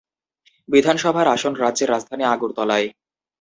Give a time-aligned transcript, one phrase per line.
[0.69, 2.87] বিধানসভার আসন রাজ্যের রাজধানী আগরতলায়।